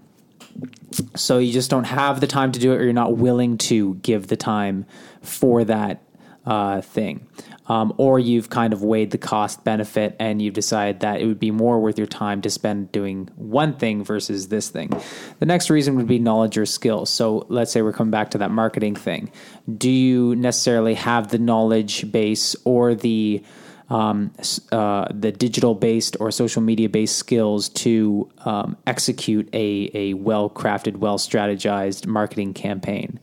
[1.14, 3.94] So you just don't have the time to do it, or you're not willing to
[3.96, 4.84] give the time
[5.22, 6.01] for that
[6.46, 7.26] uh, thing.
[7.68, 11.38] Um, or you've kind of weighed the cost benefit and you've decided that it would
[11.38, 14.90] be more worth your time to spend doing one thing versus this thing.
[15.38, 17.10] The next reason would be knowledge or skills.
[17.10, 19.30] So let's say we're coming back to that marketing thing.
[19.78, 23.42] Do you necessarily have the knowledge base or the
[23.88, 24.32] um,
[24.70, 30.48] uh, the digital based or social media based skills to um, execute a, a well
[30.48, 33.20] crafted, well strategized marketing campaign.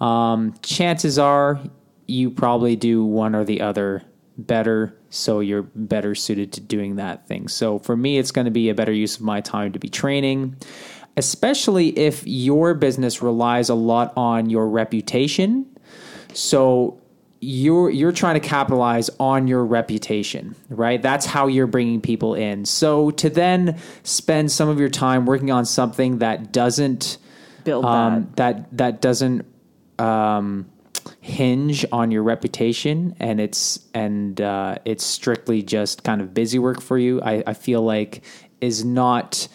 [0.00, 1.60] Um, chances are
[2.06, 4.02] you probably do one or the other
[4.38, 7.48] better, so you're better suited to doing that thing.
[7.48, 9.88] So for me, it's going to be a better use of my time to be
[9.88, 10.56] training,
[11.16, 15.66] especially if your business relies a lot on your reputation.
[16.34, 17.00] So
[17.40, 21.00] you're you're trying to capitalize on your reputation, right?
[21.00, 22.64] That's how you're bringing people in.
[22.64, 27.18] So to then spend some of your time working on something that doesn't
[27.64, 29.44] Build um, that that doesn't
[29.98, 30.70] um,
[31.20, 36.80] hinge on your reputation and it's and uh, it's strictly just kind of busy work
[36.80, 37.20] for you.
[37.22, 38.22] I, I feel like
[38.60, 39.48] is not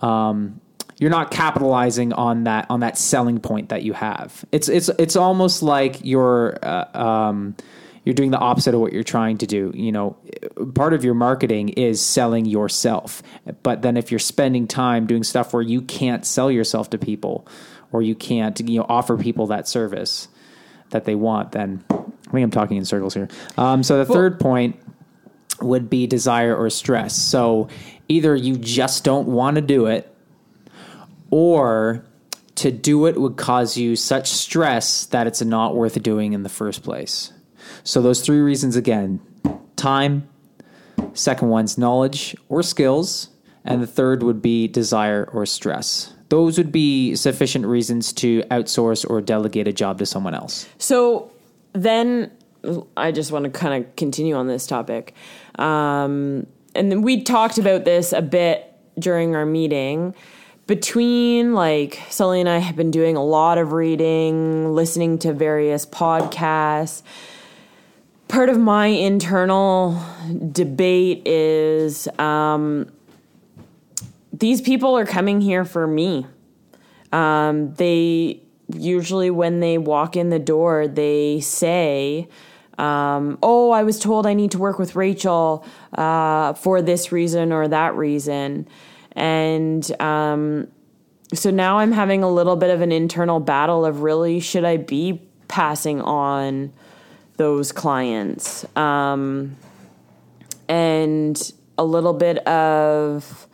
[0.00, 0.60] um,
[0.98, 4.44] you're not capitalizing on that on that selling point that you have.
[4.52, 7.56] It's it's it's almost like you're uh, um,
[8.04, 9.72] you're doing the opposite of what you're trying to do.
[9.74, 10.16] You know,
[10.74, 13.22] part of your marketing is selling yourself,
[13.62, 17.46] but then if you're spending time doing stuff where you can't sell yourself to people
[17.92, 20.28] or you can't you know offer people that service
[20.90, 23.28] that they want, then I think I'm talking in circles here.
[23.56, 24.78] Um, so the third point
[25.60, 27.16] would be desire or stress.
[27.16, 27.68] So
[28.08, 30.14] either you just don't want to do it,
[31.30, 32.04] or
[32.56, 36.48] to do it would cause you such stress that it's not worth doing in the
[36.48, 37.32] first place.
[37.84, 39.20] So those three reasons again
[39.76, 40.28] time,
[41.12, 43.28] second one's knowledge or skills,
[43.64, 46.14] and the third would be desire or stress.
[46.28, 50.68] Those would be sufficient reasons to outsource or delegate a job to someone else.
[50.78, 51.30] So
[51.72, 52.30] then
[52.96, 55.14] I just want to kind of continue on this topic.
[55.58, 60.14] Um, and then we talked about this a bit during our meeting.
[60.66, 65.86] Between like Sully and I have been doing a lot of reading, listening to various
[65.86, 67.02] podcasts.
[68.28, 69.98] Part of my internal
[70.52, 72.92] debate is um,
[74.38, 76.26] these people are coming here for me.
[77.12, 82.28] Um, they usually, when they walk in the door, they say,
[82.76, 85.64] um, Oh, I was told I need to work with Rachel
[85.96, 88.68] uh, for this reason or that reason.
[89.12, 90.68] And um,
[91.34, 94.76] so now I'm having a little bit of an internal battle of really, should I
[94.76, 96.72] be passing on
[97.36, 98.64] those clients?
[98.76, 99.56] Um,
[100.68, 103.47] and a little bit of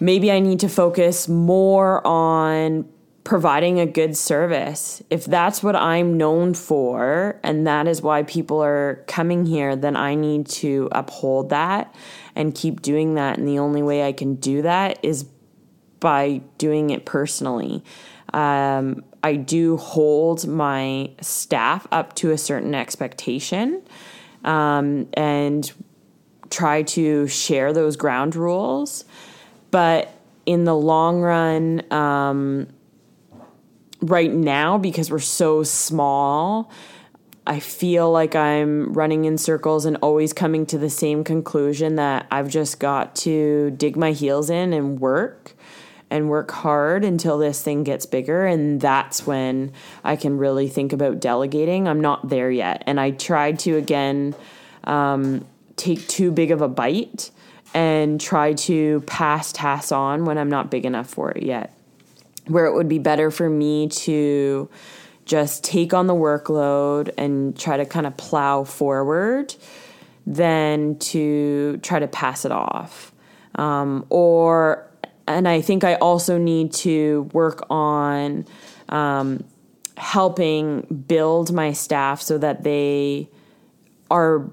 [0.00, 2.88] maybe I need to focus more on
[3.24, 5.02] providing a good service.
[5.10, 9.96] If that's what I'm known for and that is why people are coming here, then
[9.96, 11.94] I need to uphold that
[12.34, 13.36] and keep doing that.
[13.36, 15.26] And the only way I can do that is
[16.00, 17.84] by doing it personally.
[18.32, 23.82] Um, I do hold my staff up to a certain expectation
[24.44, 25.70] um, and
[26.50, 29.04] try to share those ground rules.
[29.70, 30.14] But
[30.46, 32.68] in the long run, um,
[34.00, 36.70] right now, because we're so small,
[37.46, 42.26] I feel like I'm running in circles and always coming to the same conclusion that
[42.30, 45.54] I've just got to dig my heels in and work
[46.10, 48.46] and work hard until this thing gets bigger.
[48.46, 49.72] And that's when
[50.04, 51.88] I can really think about delegating.
[51.88, 52.82] I'm not there yet.
[52.86, 54.34] And I tried to, again,
[54.84, 55.46] um,
[55.76, 57.30] take too big of a bite
[57.74, 61.74] and try to pass tasks on when I'm not big enough for it yet.
[62.46, 64.68] Where it would be better for me to
[65.26, 69.54] just take on the workload and try to kind of plow forward
[70.26, 73.12] than to try to pass it off.
[73.54, 74.88] Um, or,
[75.26, 78.46] and I think I also need to work on
[78.88, 79.44] um,
[79.96, 83.28] helping build my staff so that they
[84.10, 84.50] are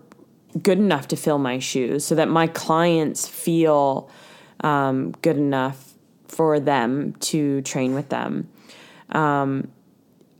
[0.61, 4.09] good enough to fill my shoes, so that my clients feel
[4.61, 5.93] um, good enough
[6.27, 8.49] for them to train with them.
[9.09, 9.69] Um,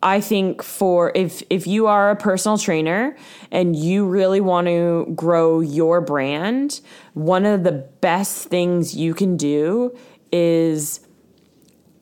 [0.04, 3.16] I think for if if you are a personal trainer
[3.52, 6.82] and you really want to grow your brand,
[7.14, 9.98] one of the best things you can do
[10.32, 11.00] is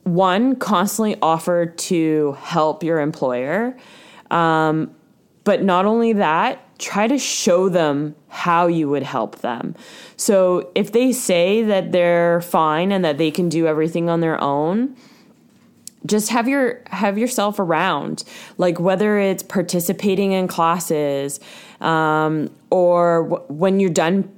[0.04, 3.78] one constantly offer to help your employer.
[4.32, 4.94] Um,
[5.44, 9.76] but not only that, try to show them how you would help them.
[10.18, 14.42] So if they say that they're fine and that they can do everything on their
[14.42, 14.96] own,
[16.06, 18.24] just have your have yourself around
[18.58, 21.40] like whether it's participating in classes
[21.80, 24.30] um, or w- when you're done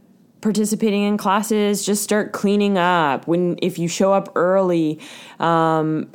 [0.42, 5.00] participating in classes just start cleaning up when if you show up early
[5.40, 6.08] um,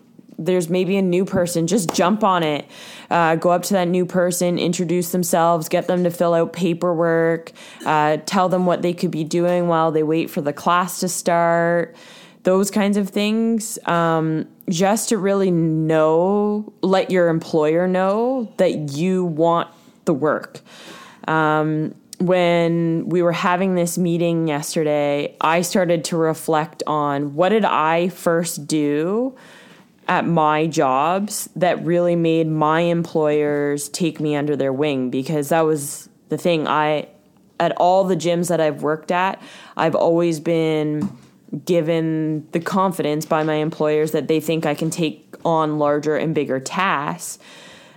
[0.44, 2.66] there's maybe a new person just jump on it
[3.10, 7.52] uh, go up to that new person introduce themselves get them to fill out paperwork
[7.86, 11.08] uh, tell them what they could be doing while they wait for the class to
[11.08, 11.94] start
[12.42, 19.24] those kinds of things, um, just to really know, let your employer know that you
[19.24, 19.68] want
[20.04, 20.60] the work.
[21.28, 27.64] Um, when we were having this meeting yesterday, I started to reflect on what did
[27.64, 29.36] I first do
[30.10, 35.60] at my jobs that really made my employers take me under their wing because that
[35.60, 37.08] was the thing I
[37.60, 39.40] at all the gyms that I've worked at,
[39.76, 41.16] I've always been
[41.64, 46.34] given the confidence by my employers that they think I can take on larger and
[46.34, 47.38] bigger tasks.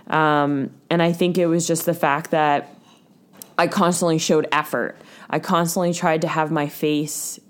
[0.06, 2.76] Um, and I think it was just the fact that
[3.58, 4.96] I constantly showed effort.
[5.30, 7.40] I constantly tried to have my face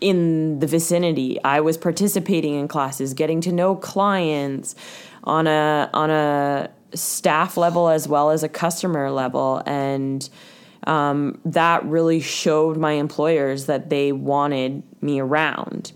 [0.00, 1.42] in the vicinity.
[1.44, 4.74] I was participating in classes, getting to know clients
[5.24, 10.28] on a on a staff level as well as a customer level and
[10.84, 15.92] um, that really showed my employers that they wanted me around.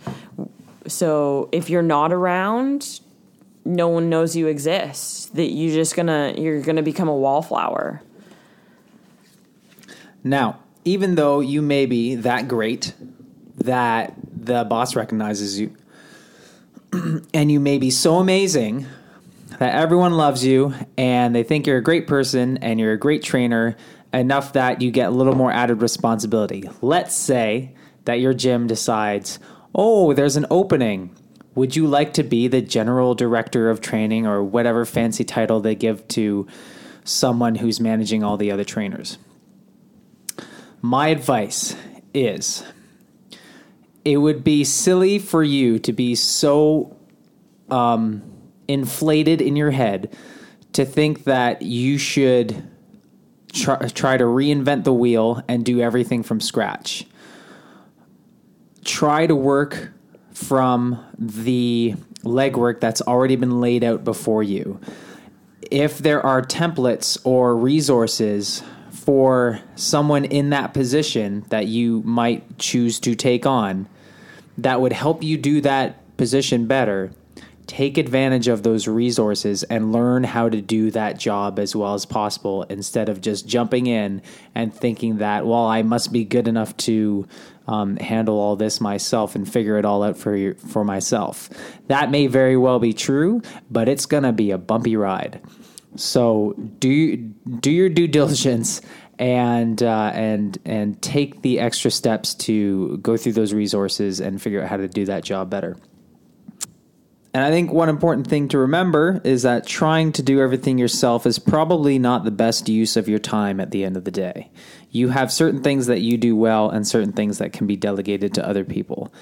[0.87, 3.01] So if you're not around,
[3.65, 5.35] no one knows you exist.
[5.35, 8.03] That you're just gonna you're gonna become a wallflower.
[10.25, 12.93] Now, even though you may be that great
[13.63, 15.75] that the boss recognizes you,
[17.35, 18.87] and you may be so amazing
[19.59, 23.23] that everyone loves you and they think you're a great person and you're a great
[23.23, 23.77] trainer
[24.13, 26.69] enough that you get a little more added responsibility.
[26.81, 29.39] Let's say that your gym decides,
[29.75, 31.15] oh, there's an opening.
[31.55, 35.75] Would you like to be the general director of training or whatever fancy title they
[35.75, 36.47] give to
[37.05, 39.19] someone who's managing all the other trainers?
[40.81, 41.77] My advice
[42.13, 42.65] is
[44.05, 46.97] it would be silly for you to be so
[47.71, 48.23] um,
[48.69, 50.17] inflated in your head
[50.73, 52.69] to think that you should
[53.53, 57.07] try, try to reinvent the wheel and do everything from scratch.
[58.85, 59.93] Try to work
[60.33, 61.95] from the
[62.25, 64.81] legwork that's already been laid out before you.
[65.71, 68.63] If there are templates or resources
[69.05, 73.89] for someone in that position that you might choose to take on
[74.59, 77.11] that would help you do that position better,
[77.67, 82.07] take advantage of those resources and learn how to do that job as well as
[82.07, 84.23] possible instead of just jumping in
[84.55, 87.27] and thinking that, well, I must be good enough to
[87.67, 91.49] um, handle all this myself and figure it all out for you, for myself.
[91.89, 95.41] That may very well be true, but it's going to be a bumpy ride.
[95.97, 98.81] So do do your due diligence
[99.19, 104.63] and uh, and and take the extra steps to go through those resources and figure
[104.63, 105.77] out how to do that job better.
[107.35, 111.25] And I think one important thing to remember is that trying to do everything yourself
[111.25, 114.51] is probably not the best use of your time at the end of the day.
[114.91, 118.35] You have certain things that you do well and certain things that can be delegated
[118.35, 119.15] to other people.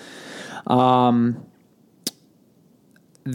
[0.66, 1.46] Um,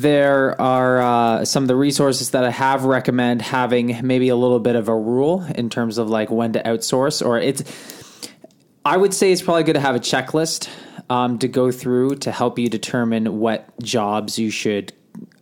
[0.01, 4.59] there are uh, some of the resources that I have recommend having maybe a little
[4.59, 7.63] bit of a rule in terms of like when to outsource or it's
[8.83, 10.69] I would say it's probably good to have a checklist
[11.09, 14.93] um, to go through to help you determine what jobs you should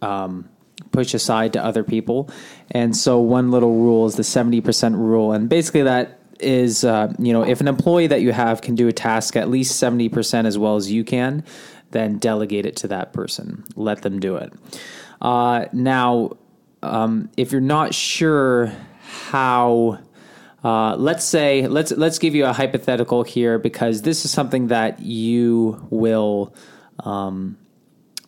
[0.02, 0.50] um,
[0.92, 2.30] push aside to other people.
[2.72, 5.34] And so one little rule is the 70% rule.
[5.34, 8.88] And basically that is, uh, you know, if an employee that you have can do
[8.88, 11.44] a task at least 70% as well as you can,
[11.94, 13.64] then delegate it to that person.
[13.76, 14.54] Let them do it.
[15.22, 16.38] Uh, now,
[16.82, 18.74] um, if you're not sure
[19.30, 20.00] how
[20.64, 25.00] uh, let's say let's let's give you a hypothetical here because this is something that
[25.02, 26.54] you will
[27.00, 27.58] um,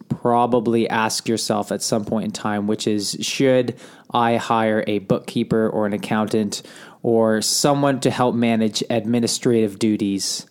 [0.09, 3.78] probably ask yourself at some point in time, which is should
[4.11, 6.61] I hire a bookkeeper or an accountant
[7.03, 10.45] or someone to help manage administrative duties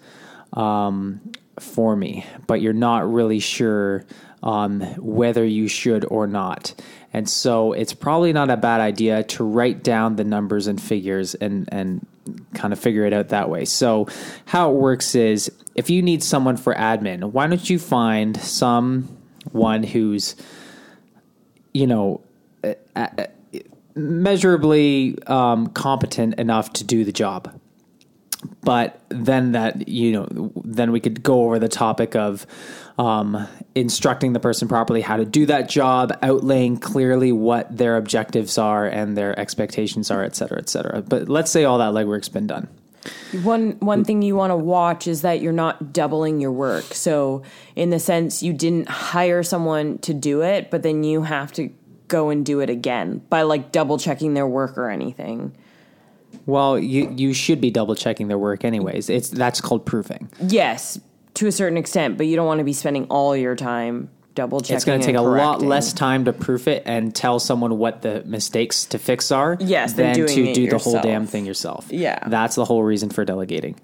[0.55, 1.21] um,
[1.59, 2.27] for me?
[2.47, 4.05] But you're not really sure
[4.43, 6.75] um, whether you should or not.
[7.13, 11.35] And so it's probably not a bad idea to write down the numbers and figures
[11.35, 12.07] and, and
[12.55, 13.65] kind of figure it out that way.
[13.65, 14.09] So,
[14.47, 19.83] how it works is if you need someone for admin, why don't you find someone
[19.83, 20.37] who's,
[21.73, 22.21] you know,
[23.95, 27.61] measurably um, competent enough to do the job?
[28.63, 32.47] But then that, you know, then we could go over the topic of,
[32.99, 38.57] um, instructing the person properly how to do that job, outlaying clearly what their objectives
[38.57, 41.03] are and their expectations are, et cetera, et cetera.
[41.03, 42.69] But let's say all that legwork's been done.
[43.43, 46.85] One one thing you want to watch is that you're not doubling your work.
[46.95, 47.43] So
[47.77, 51.71] in the sense you didn't hire someone to do it, but then you have to
[52.09, 55.55] go and do it again by like double checking their work or anything.
[56.47, 59.09] Well, you you should be double checking their work anyways.
[59.09, 60.31] It's that's called proofing.
[60.41, 60.99] Yes,
[61.35, 64.61] to a certain extent, but you don't want to be spending all your time double
[64.61, 64.77] checking.
[64.77, 68.03] It's going to take a lot less time to proof it and tell someone what
[68.03, 69.57] the mistakes to fix are.
[69.61, 70.85] Yes, than, than to do yourself.
[70.85, 71.87] the whole damn thing yourself.
[71.91, 73.81] Yeah, that's the whole reason for delegating.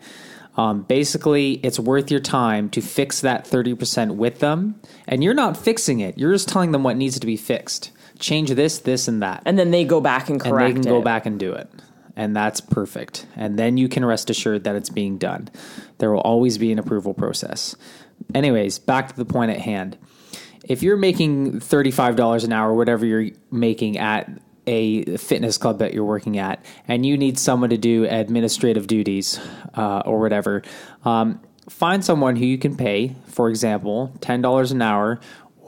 [0.57, 5.35] Um, basically, it's worth your time to fix that thirty percent with them, and you're
[5.35, 6.19] not fixing it.
[6.19, 7.93] You're just telling them what needs to be fixed.
[8.19, 10.53] Change this, this, and that, and then they go back and correct.
[10.53, 10.99] And they can it.
[10.99, 11.71] go back and do it
[12.17, 13.27] and that's perfect.
[13.37, 15.49] And then you can rest assured that it's being done.
[15.99, 17.77] There will always be an approval process.
[18.35, 19.99] Anyways, back to the point at hand.
[20.65, 24.31] If you're making $35 an hour, whatever you're making at
[24.67, 29.41] a fitness club that you're working at, and you need someone to do administrative duties
[29.75, 30.63] uh, or whatever,
[31.05, 35.21] um, find someone who you can pay, for example, $10 an hour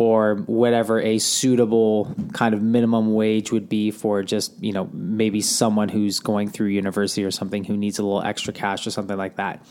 [0.03, 5.41] or whatever a suitable kind of minimum wage would be for just, you know, maybe
[5.41, 9.17] someone who's going through university or something who needs a little extra cash or something
[9.17, 9.65] like that.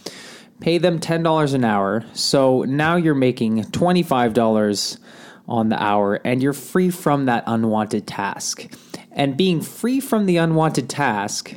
[0.60, 2.04] Pay them $10 an hour.
[2.14, 5.00] So now you're making $25
[5.48, 8.72] on the hour and you're free from that unwanted task.
[9.12, 11.56] And being free from the unwanted task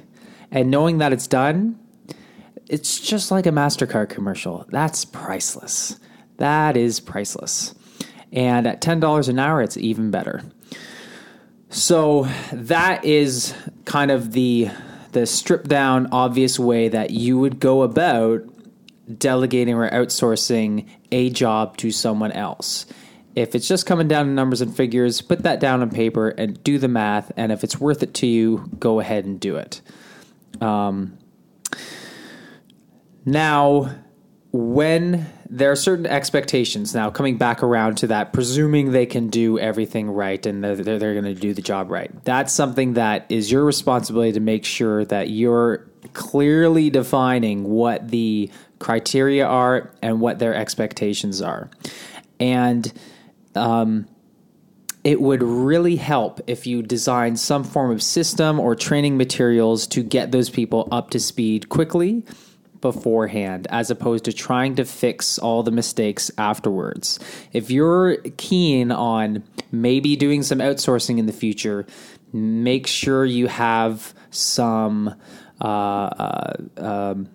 [0.50, 1.78] and knowing that it's done,
[2.68, 4.66] it's just like a MasterCard commercial.
[4.70, 6.00] That's priceless.
[6.38, 7.74] That is priceless.
[8.34, 10.42] And at $10 an hour, it's even better.
[11.70, 13.54] So that is
[13.84, 14.68] kind of the
[15.12, 18.42] the stripped down obvious way that you would go about
[19.18, 22.86] delegating or outsourcing a job to someone else.
[23.36, 26.62] If it's just coming down to numbers and figures, put that down on paper and
[26.64, 27.30] do the math.
[27.36, 29.80] And if it's worth it to you, go ahead and do it.
[30.60, 31.18] Um,
[33.24, 33.94] now,
[34.54, 39.58] when there are certain expectations now coming back around to that presuming they can do
[39.58, 42.12] everything right and they're, they're, they're going to do the job right.
[42.24, 48.48] That's something that is your responsibility to make sure that you're clearly defining what the
[48.78, 51.68] criteria are and what their expectations are.
[52.38, 52.92] And
[53.56, 54.06] um,
[55.02, 60.04] it would really help if you design some form of system or training materials to
[60.04, 62.22] get those people up to speed quickly
[62.84, 67.18] beforehand as opposed to trying to fix all the mistakes afterwards.
[67.54, 71.86] If you're keen on maybe doing some outsourcing in the future,
[72.30, 75.14] make sure you have some
[75.62, 77.30] uh, uh, um,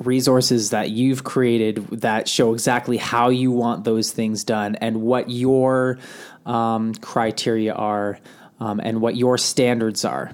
[0.00, 5.30] resources that you've created that show exactly how you want those things done and what
[5.30, 5.98] your
[6.44, 8.18] um, criteria are
[8.60, 10.32] um, and what your standards are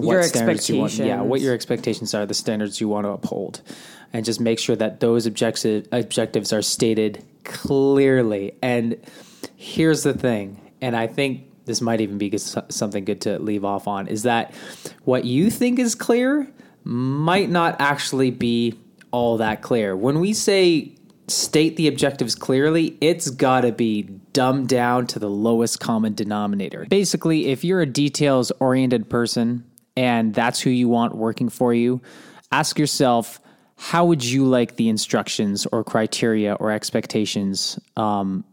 [0.00, 3.10] what your standards you want, yeah, what your expectations are, the standards you want to
[3.10, 3.62] uphold,
[4.12, 8.52] and just make sure that those objective, objectives are stated clearly.
[8.62, 8.96] And
[9.56, 13.86] here's the thing, and I think this might even be something good to leave off
[13.86, 14.52] on, is that
[15.04, 16.50] what you think is clear
[16.82, 18.78] might not actually be
[19.10, 19.96] all that clear.
[19.96, 20.92] When we say
[21.28, 26.86] state the objectives clearly, it's got to be dumbed down to the lowest common denominator.
[26.88, 29.64] Basically, if you're a details oriented person
[29.96, 32.00] and that's who you want working for you,
[32.52, 33.40] ask yourself,
[33.76, 38.44] how would you like the instructions or criteria or expectations um,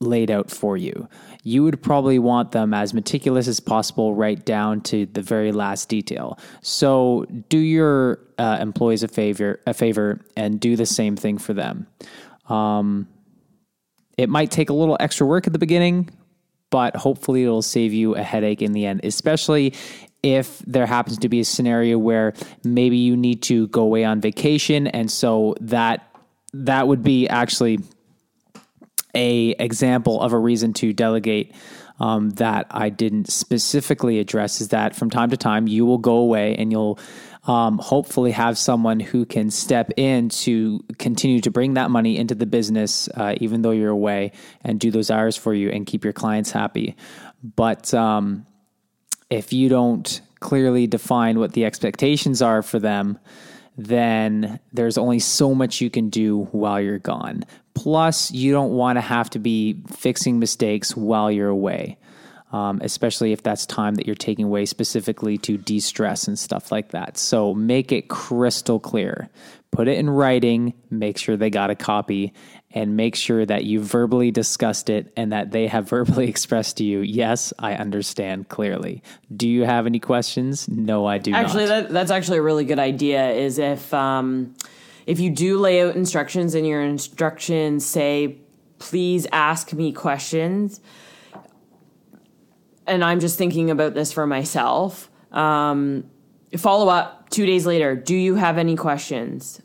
[0.00, 1.08] laid out for you?
[1.44, 5.88] You would probably want them as meticulous as possible, right down to the very last
[5.88, 6.38] detail.
[6.62, 11.52] So, do your uh, employees a favor, a favor, and do the same thing for
[11.54, 11.86] them.
[12.48, 13.06] Um,
[14.18, 16.10] it might take a little extra work at the beginning,
[16.70, 19.74] but hopefully it'll save you a headache in the end, especially
[20.22, 24.20] if there happens to be a scenario where maybe you need to go away on
[24.20, 26.06] vacation and so that
[26.52, 27.78] that would be actually
[29.14, 31.54] a example of a reason to delegate
[32.00, 36.16] um, that I didn't specifically address is that from time to time you will go
[36.16, 36.98] away and you'll
[37.44, 42.34] um, hopefully have someone who can step in to continue to bring that money into
[42.34, 46.04] the business, uh, even though you're away, and do those hours for you and keep
[46.04, 46.96] your clients happy.
[47.42, 48.46] But um,
[49.30, 53.18] if you don't clearly define what the expectations are for them,
[53.76, 57.44] then there's only so much you can do while you're gone.
[57.74, 61.96] Plus, you don't want to have to be fixing mistakes while you're away
[62.52, 66.72] um, especially if that's time that you're taking away specifically to de stress and stuff
[66.72, 67.16] like that.
[67.16, 69.28] So make it crystal clear.
[69.70, 72.32] Put it in writing, make sure they got a copy,
[72.72, 76.84] and make sure that you verbally discussed it and that they have verbally expressed to
[76.84, 79.02] you, yes, I understand clearly.
[79.34, 80.68] Do you have any questions?
[80.68, 81.84] No, I do actually, not.
[81.84, 83.30] That, that's actually a really good idea.
[83.30, 84.54] Is if um,
[85.06, 88.38] if you do lay out instructions and your instructions say,
[88.78, 90.80] please ask me questions
[92.90, 95.10] and I'm just thinking about this for myself.
[95.32, 96.10] Um,
[96.56, 97.94] follow up two days later.
[97.94, 99.62] Do you have any questions?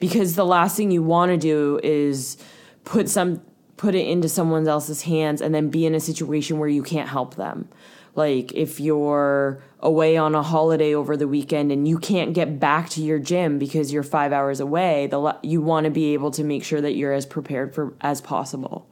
[0.00, 2.36] Because the last thing you want to do is
[2.84, 3.42] put some
[3.76, 7.08] put it into someone else's hands and then be in a situation where you can't
[7.08, 7.66] help them.
[8.14, 12.90] Like if you're away on a holiday over the weekend and you can't get back
[12.90, 16.44] to your gym because you're 5 hours away, the you want to be able to
[16.44, 18.86] make sure that you're as prepared for as possible.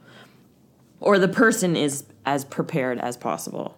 [1.01, 3.77] Or the person is as prepared as possible.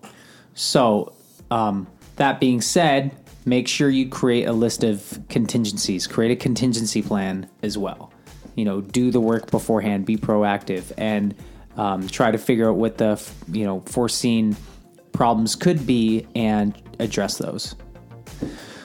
[0.55, 1.12] So,
[1.51, 3.12] um, that being said,
[3.45, 8.12] make sure you create a list of contingencies, create a contingency plan as well.
[8.55, 11.34] You know, do the work beforehand, be proactive, and
[11.76, 14.57] um, try to figure out what the you know foreseen
[15.12, 17.74] problems could be and address those.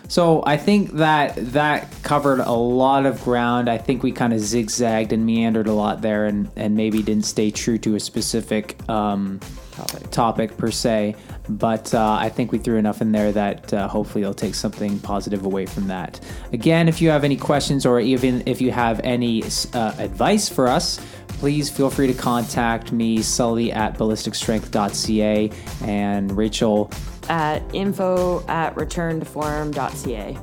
[0.08, 3.70] So I think that that covered a lot of ground.
[3.70, 7.26] I think we kind of zigzagged and meandered a lot there, and and maybe didn't
[7.26, 9.40] stay true to a specific um,
[9.72, 10.12] topic.
[10.12, 11.16] topic per se.
[11.48, 15.00] But uh, I think we threw enough in there that uh, hopefully you'll take something
[15.00, 16.20] positive away from that.
[16.54, 19.44] Again, if you have any questions or even if you have any
[19.74, 25.52] uh, advice for us, please feel free to contact me, Sully at ballisticstrength.ca,
[25.84, 26.92] and Rachel
[27.30, 30.38] at info at returntoform.ca.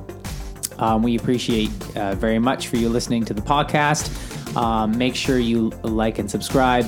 [0.79, 4.55] Um, we appreciate uh, very much for you listening to the podcast.
[4.55, 6.85] Um, make sure you like and subscribe,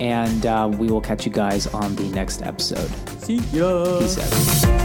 [0.00, 2.90] and uh, we will catch you guys on the next episode.
[3.24, 3.98] See ya.
[4.00, 4.83] Peace out.